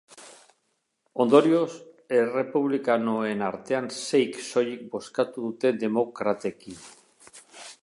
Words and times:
Ondorioz, 1.25 1.73
errepublikanoen 2.21 3.45
artean 3.49 3.91
seik 4.07 4.41
soilik 4.49 4.83
bozkatu 4.97 5.47
dute 5.47 5.75
demokratekin. 5.87 6.85